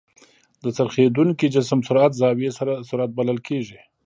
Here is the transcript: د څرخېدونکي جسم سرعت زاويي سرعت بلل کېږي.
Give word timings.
د 0.63 0.65
څرخېدونکي 0.77 1.45
جسم 1.55 1.79
سرعت 1.87 2.11
زاويي 2.21 2.49
سرعت 2.89 3.11
بلل 3.17 3.39
کېږي. 3.47 3.79